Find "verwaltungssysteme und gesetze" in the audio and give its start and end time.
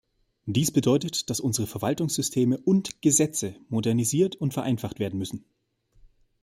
1.67-3.53